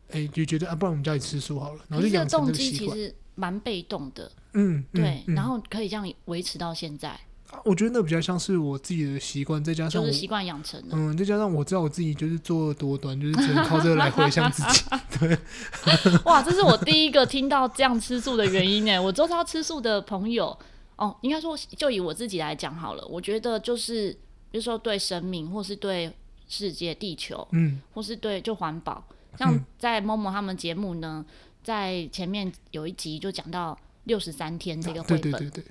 [0.09, 2.97] 哎、欸，就觉得啊，不然我们家里吃素好了，然后就养成这个习惯。
[2.97, 7.17] 其实蛮被动的，嗯，对，嗯、然后可以这样维持到现在。
[7.65, 10.95] 我觉得那比较像是我自己的习惯，再加上就是习惯养成的。
[10.95, 14.83] 嗯，再加上我知道我自己就是作恶多端，就是只能靠这个来回向自己。
[15.19, 15.37] 对，
[16.25, 19.01] 哇，这是我第一个听到这样吃素的原因呢。
[19.01, 20.55] 我周遭吃素的朋友，
[20.95, 23.05] 哦，应该说就以我自己来讲好了。
[23.07, 24.11] 我觉得就是，
[24.51, 26.11] 比如说对生命，或是对
[26.47, 29.03] 世界、地球，嗯，或是对就环保。
[29.37, 31.25] 像在 Momo 他们节目呢，
[31.63, 35.21] 在前面有一集就讲到六十三天这个绘本。
[35.21, 35.65] 对对对对。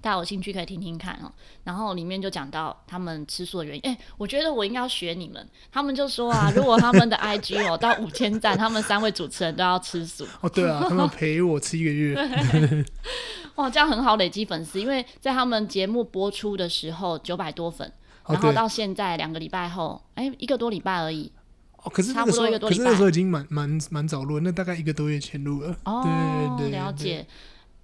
[0.00, 1.32] 大家有兴趣可以听听看哦、喔，
[1.64, 3.82] 然后里面就讲到他们吃素的原因。
[3.84, 5.46] 哎、欸，我觉得我应该要学你们。
[5.70, 10.26] 他们就说啊， 如果他们的 IG 哦、喔、到五千赞，他们三位主持人都要吃素。
[10.40, 12.84] 哦，对啊， 他们陪我吃一个月。
[13.56, 17.92] 哇，这样很好累积粉丝，因为在他们节目播出的时候九百多粉，
[18.26, 21.30] 然后到现在两个礼拜后，哎、欸，一个多礼拜而已。
[21.82, 25.76] 哦，可是差不多一个多礼拜，可是那时候已经蛮蛮蛮早录，那大概一个多月前录了。
[25.84, 26.00] 哦，
[26.58, 27.26] 对对对，了解。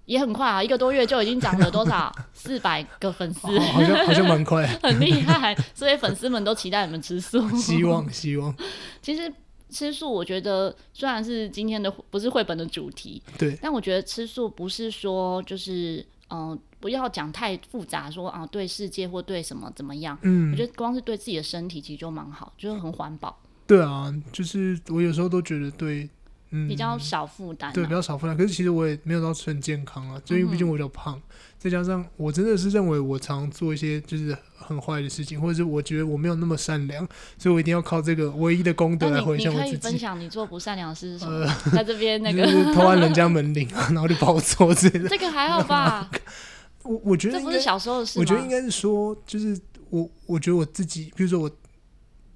[0.07, 2.11] 也很快啊，一个多月就已经涨了多少？
[2.33, 5.53] 四百个粉丝，好像好像蛮快， 很厉害。
[5.75, 7.47] 所以粉丝们都期待你们吃素。
[7.57, 8.55] 希望希望。
[9.01, 9.31] 其实
[9.69, 15.97] 吃素，我觉得虽然是今天的不是绘本的主题，对，但我觉得吃素不是说就是
[16.29, 20.17] 嗯、呃，不要讲太复杂，说啊对世界或对什么怎么样。
[20.21, 23.37] 嗯，我觉得光是对自己的身体其实就蛮好，就是很环保。
[23.67, 26.09] 对啊，就是我有时候都觉得对。
[26.51, 28.35] 嗯，比较少负担，对，比较少负担。
[28.35, 31.21] 可是其实我也没有到很健康啊，就因为毕竟我比较胖，嗯、
[31.59, 37.05] 再加上我真的是认为我常做一些就是很坏的事情，或者是我觉得我没有那么善良，
[37.37, 39.71] 所以我一定要靠这个唯一的功德来回向我自己。
[39.71, 41.45] 你可以分享你做不善良的事是什么？
[41.65, 45.09] 呃、在这边那个就是偷按人家门铃啊，然后就跑走之类的。
[45.09, 46.09] 这个还好吧？
[46.83, 48.17] 我我觉得这不是小时候的事。
[48.19, 51.51] 我觉得应该是说，就是我我觉得我自己，比如说我，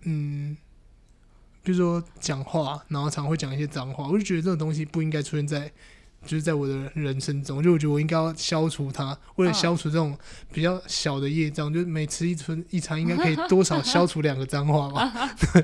[0.03, 0.57] 嗯。
[1.63, 5.71] 比如说讲话，然后常会讲一些脏话，我就觉得这种东西不应该出现在，
[6.25, 7.61] 就是在我的人生中。
[7.61, 10.17] 就我觉得我应该要消除它，为了消除这种
[10.51, 15.33] 比较小的业障，就是每吃一餐一餐，应该可以多少消除两个脏话吧？
[15.53, 15.63] 对。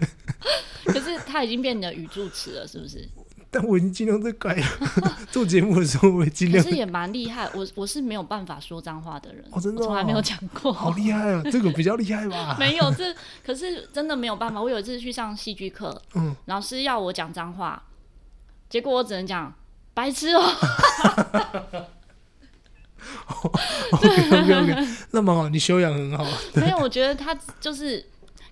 [0.85, 3.09] 可是它已经变你的语助词了，是不是？
[3.49, 4.65] 但我已经尽量在改了。
[5.31, 6.63] 做节目的时候，我也尽量。
[6.63, 10.71] 可是也蛮厉害，我我是没有办法说脏话的人，哦、真的、哦，从来没有讲过。
[10.73, 11.41] 好厉害啊！
[11.51, 12.55] 这个比较厉害吧？
[12.59, 14.61] 没有这，可是真的没有办法。
[14.61, 17.81] 我有一次去上戏剧课，嗯，老师要我讲脏话，
[18.69, 19.53] 结果我只能讲
[19.93, 20.43] 白痴哦。
[23.91, 26.25] OK OK OK，那么好，你修养很好。
[26.55, 28.05] 没有，我觉得他就是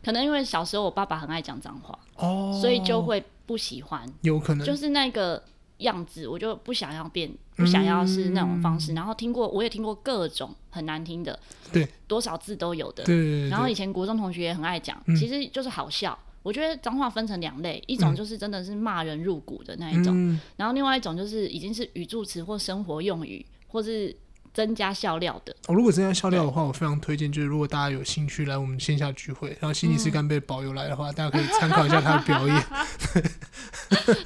[0.04, 3.24] 可能因为小时候我爸爸很爱讲脏话，哦，所以就会。
[3.46, 5.44] 不喜欢，有可能就是那个
[5.78, 8.94] 样子，我就不想要变，不想要是那种方式。
[8.94, 11.40] 嗯、然后听过，我也听过各种很难听的，
[11.72, 13.04] 对，多少字都有的。
[13.50, 16.18] 然后以前国中同学也很爱讲，嗯、其实就是好笑。
[16.44, 24.16] 我觉得脏话分成两类，一种就是真的是骂人入骨的那一种，嗯、然后另外一种就是已经是语助词或生活用语，或是。
[24.56, 32.64] 增加笑料的哦，如果增加笑料的话，我非常推荐，就是如果大家有兴趣来我们线下聚会，然后心理师干杯保佑来的话，嗯、大家可以参考一下他的表演。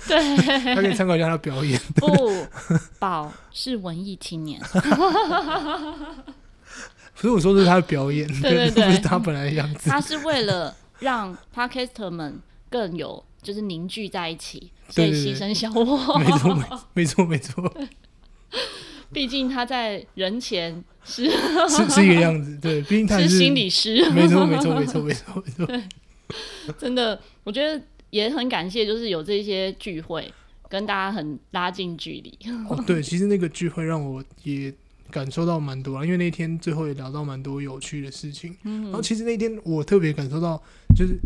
[0.07, 1.81] 对，他可以参考一下他的表演。
[1.95, 2.45] 不，
[2.99, 4.61] 宝是文艺青年。
[7.15, 9.89] 所以我说的是他的表演，对对对， 不是他本来的样子。
[9.89, 12.39] 他是为了让 Podcaster 们
[12.69, 16.19] 更有就是凝聚在一起，所以牺牲小我。
[16.19, 16.55] 没错，
[16.93, 17.73] 没错，没错。
[19.11, 21.29] 毕竟他在人前是
[21.67, 25.83] 是是一个样子，对，毕竟他是，是心理师，没错没错没错没错没错， 对，
[26.77, 30.31] 真的，我觉得也很感谢，就是有这些聚会
[30.69, 32.37] 跟大家很拉近距离。
[32.69, 34.71] 哦，对，其实那个聚会让我也
[35.09, 38.55] 感受到蛮多啊，因为那天最后也聊到蛮多有趣的事情。
[38.63, 40.61] 嗯，然后其实那天我特别感受到，
[40.95, 41.17] 就是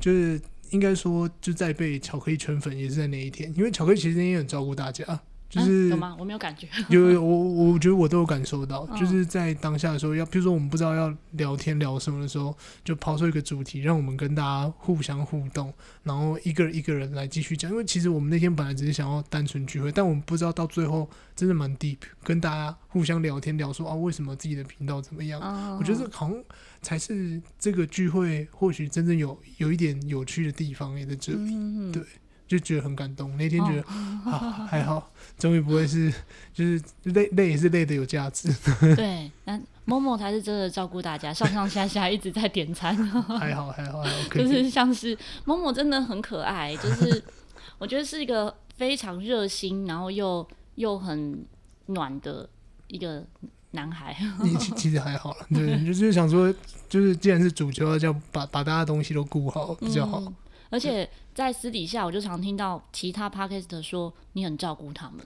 [0.00, 5.04] 就是应该说就在被巧克力圈粉也是在那一天，因为巧克力其实那天很照顾大家。
[5.48, 6.16] 就是、啊、有吗？
[6.18, 6.68] 我没有感觉。
[6.90, 17.70] 有有，我我觉得我都有感受到，就是在当下的时候，要比如说我们不知道要聊天聊什么的时候，就抛出一个主题，让我们跟大家互相互动，然后一个人一个人来继续讲。
[17.70, 25.40] 因为其实我们那天本来只是想要单纯聚会，但我们不知道到最后真的蛮 deep，跟大家互相聊天聊说啊，为什么自己的频道怎么样？
[25.78, 26.44] 我觉得这好像
[26.82, 32.02] 才是这个聚会或许真正有有一点有趣的地方也在这里，对。
[32.48, 36.10] 就觉得很感动，那天觉得、哦、啊还好，终于不会是
[36.54, 38.50] 就是累累也是累的有价值。
[38.96, 42.96] 对，那 Momo 才是真的照顾大家，上上下下一直在点餐。
[43.38, 47.22] 还好还好还好，就是像是 Momo 真的很可爱，就是
[47.76, 51.44] 我觉得是一个非常热心，然后又又很
[51.86, 52.48] 暖的
[52.86, 53.22] 一个
[53.72, 54.16] 男孩。
[54.42, 56.50] 你其其实还好了，对， 就是想说，
[56.88, 60.20] 就是既然是主角，要把把大家东西都顾好比较好。
[60.20, 60.34] 嗯
[60.70, 65.24] 而且在私底下，我就常听到其他 podcast 说你很照顾他们。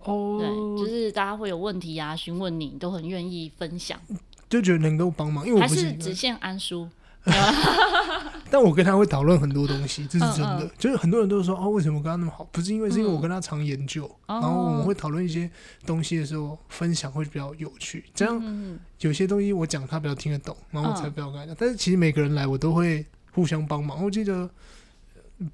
[0.00, 0.48] 哦，对，
[0.78, 4.00] 就是大家会有问题啊，询问你，都很愿意分享，
[4.48, 5.44] 就觉得能够帮忙。
[5.46, 6.88] 因为我不是，还是只限安叔，
[8.48, 10.70] 但我跟他会讨论很多东西，这是真的。
[10.78, 12.44] 就是很多人都说哦，为什么我跟他那么好？
[12.52, 15.50] 不是因为，是因为我跟他常研究，嗯、然后我们会讨论一些
[15.84, 18.04] 东西的时候，分享会比较有趣。
[18.14, 21.52] 这样有些东西我讲他比较听得懂，然后我才不要跟他讲。
[21.52, 23.04] 嗯、但是其实每个人来，我都会。
[23.36, 24.48] 互相帮忙，我记得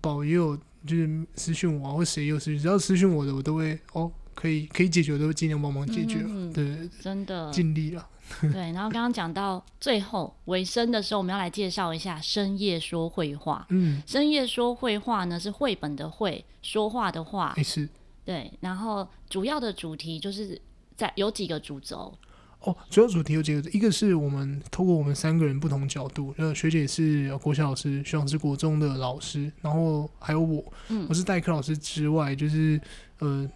[0.01, 6.23] 宝也有就是私讯我，或谁有私讯，只要私讯我的，我都会哦，可以可以解决，我都会尽量帮忙解决。
[6.25, 8.09] 嗯、对，真的尽力了。
[8.40, 13.66] 对，然后刚刚讲到最后尾声的时候，我们要来介绍一下深夜说绘画。
[13.71, 17.53] 嗯，深夜说绘画呢是绘本的绘，说话的话。
[18.25, 20.57] 对，然后主要的主题就是
[20.97, 22.16] 在有几个主轴。
[22.64, 32.81] 哦，主要主题有几个，一个是我们透过我们三个人不同角度，呃，学姐是国小老师，学长是国中的老师，然后还有我，嗯、我是代课老师之外，就是
[33.18, 33.48] 呃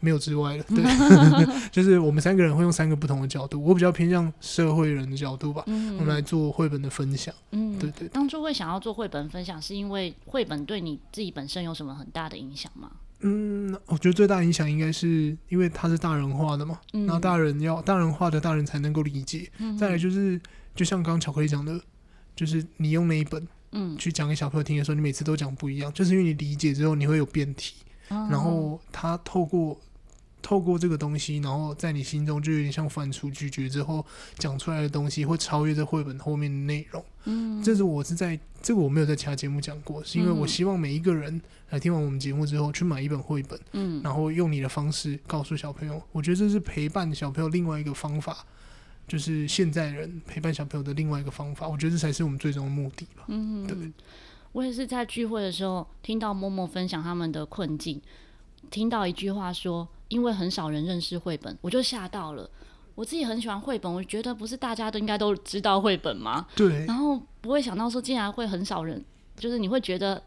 [0.00, 0.82] 没有之外了，对，
[1.70, 8.08] 就是我们三个人会用三个不同的角度，我比较偏向社会人的角度吧，嗯、我们来做绘本的分享，嗯，对，对对。
[8.08, 12.90] 当初会想要做绘本分享，是因为绘本对你自己本身有什么很大的影响吗？
[13.20, 19.50] 嗯，我觉得最大影响应该是因为它是大人画的嘛，嗯、然后大人要大人画的大人才能够理解。
[19.58, 20.40] 嗯、再来就是，
[20.74, 21.78] 就像刚刚巧克力讲的，
[22.34, 27.74] 就是你用那一本，嗯，去讲给小朋友听的时候，你每次都讲不一样，就是因为你理解之后你会有变体，
[28.08, 29.78] 然后他透过
[30.42, 34.04] 透过这个东西，然后在你心中就有点像反刍咀嚼之后
[34.38, 37.04] 讲出来的东西会超越这绘本后面的内容。
[37.24, 41.40] 嗯，这是我是在这个我没有在其他节目讲过，是因为我希望每一个人。
[41.70, 48.44] 来听完我们节目之后，去买一本绘本，嗯，然后用你的方式告诉小朋友，我觉得这是陪伴小朋友另外一个方法，
[49.06, 53.22] 就是现在人陪伴小朋友的另外一个方法，我觉得这才是我们最终的目的吧。
[53.28, 53.76] 嗯，对。
[54.50, 58.02] 我也是在聚会的时候听到 Momo 分享他们的困境，
[58.70, 62.50] 听到一句话说，因为很少人认识绘本，我就吓到了。
[62.94, 66.46] 我自己很喜欢绘本，我觉得不是大家都应该都知道绘本吗？
[66.54, 66.84] 对。
[66.86, 69.04] 然后不会想到说，竟然会很少人，
[69.36, 70.22] 就是你会觉得。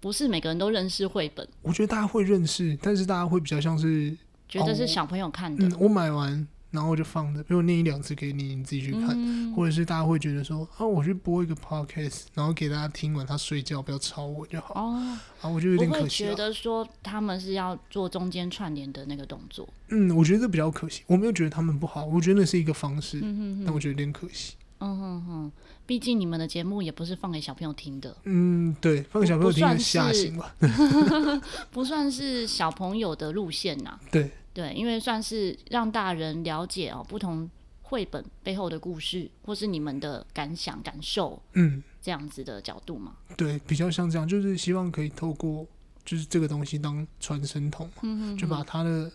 [0.00, 4.14] 不是每个人都认识绘本，我觉得大家会认识，但是大家会比较像是
[4.46, 5.64] 觉得是小朋友看的。
[5.64, 14.74] 哦、嗯，我买完然后就放着，比如念一两次给你，你自己去看，嗯、或者是大家会觉得说啊，我去播一个 podcast，然后给大家听完，他睡觉不要吵我就好。
[14.74, 16.24] 哦，啊，我就有点可惜。
[16.24, 19.68] 我会觉得说他们是要做中间串联的那个动作。
[19.90, 21.02] 嗯，我觉得这比较可惜。
[21.06, 24.54] 我没有觉得他们不好，我觉得那是一个方式，嗯、哼哼但我觉得有点可惜。
[24.80, 25.52] 嗯哼哼。
[25.86, 28.16] 毕竟你们的节目也不是放给小朋友听的。
[28.24, 30.54] 嗯，对，放给小朋友听的吓醒吧。
[31.70, 34.00] 不算是小朋友的路线呐。
[34.10, 37.50] 对对，因为算是让大人了解哦不同
[37.82, 43.16] 绘本背后的故事，或是你们的感想感受，嗯，这样子的角度嘛。
[43.36, 45.66] 对，比较像这样，就是希望可以透过
[46.04, 49.12] 就是这个东西当传声筒嘛，嗯、哼哼就把他的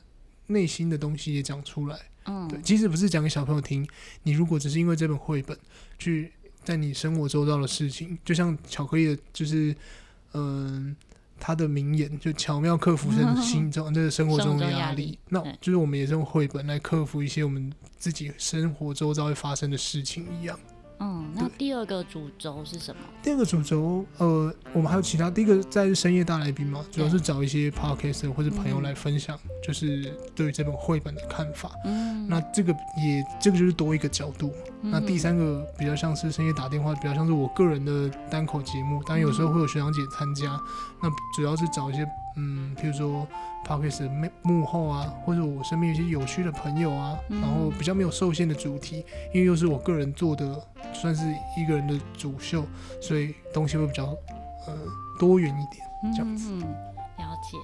[0.48, 1.98] 内心的东西也讲出来。
[2.26, 3.88] 嗯，对，即使不是讲给小朋友听，
[4.24, 5.58] 你如果只是因为这本绘本
[5.98, 6.34] 去。
[6.62, 9.74] 在你生活周遭的事情，就像巧克力的，就是，
[10.34, 10.96] 嗯、呃，
[11.40, 15.18] 他的名言就巧妙克服生心中 这个生活中的压力。
[15.30, 20.60] 那就是我们也是用绘本来克服一些我们自己生活周遭会发生的事情一样。
[21.02, 23.02] 嗯，那第二个主轴是什么？
[23.24, 25.32] 第二个主轴，呃，我们还有其他。
[25.32, 31.72] 第一个在深夜大来宾嘛，主要是找一些 Podcast 或者朋友来分享，就是对于这本绘本的看法。
[31.86, 34.54] 嗯，那这个也这个就是多一个角度。
[34.82, 40.54] 嗯、那第三个比较像是深夜打电话，比较像是我个人的单口节目，当然有时候会有学长姐参加。
[40.54, 40.62] 嗯、
[41.04, 42.08] 那主要是找一些
[42.38, 43.28] 嗯，譬如说
[43.68, 50.62] Podcast 的幕后啊，或者我身边一些有趣的朋友啊，嗯、然后比较没有受限的主题，因为又是我个人做的，
[50.94, 51.26] 算是
[51.58, 52.66] 一个人的主秀，
[53.02, 54.06] 所以东西会比较
[54.66, 54.78] 呃
[55.20, 56.52] 多元一点，这样子。
[56.54, 56.62] 嗯，
[57.18, 57.58] 了解。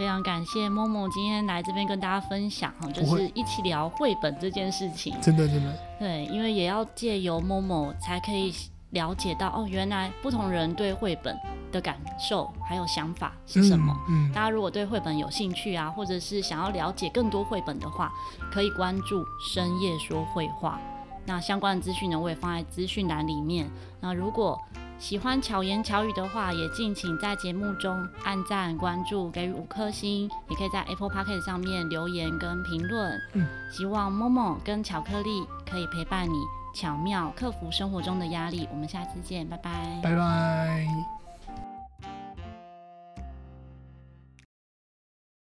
[0.00, 5.14] 好，非常感谢 Momo 今天来这边跟大家分享哈，就是一起聊绘本这件事情。
[5.20, 5.78] 真的真的。
[5.98, 8.54] 对，因为也要借由 Momo 才可以
[8.90, 11.38] 了解到哦，原来不同人对绘本
[11.70, 13.94] 的感受还有想法是什么。
[14.08, 14.30] 嗯。
[14.30, 18.10] 嗯，大家如果对绘本有兴趣啊，或者是想要了解更多绘本的话，
[18.50, 19.22] 可以关注
[19.52, 20.80] 深夜说绘画。
[21.26, 23.70] 那相关的资讯呢，我也放在资讯栏里面。
[24.00, 24.58] 那如果
[25.00, 33.18] 喜欢巧言巧语的话，也敬请在节目中按赞、关注、给予五颗星，也可以在 Apple Podcast 上面留言跟评论。
[33.32, 36.34] 嗯，希望 Momo 跟巧克力可以陪伴你，
[36.74, 38.68] 巧妙克服生活中的压力。
[38.70, 39.98] 我们下次见，拜拜。
[40.02, 41.19] 拜拜。